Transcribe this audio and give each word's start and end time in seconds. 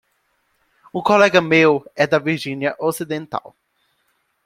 Um 0.91 0.99
colega 1.03 1.39
meu 1.39 1.85
é 1.95 2.07
da 2.07 2.17
Virgínia 2.17 2.75
Ocidental. 2.79 3.55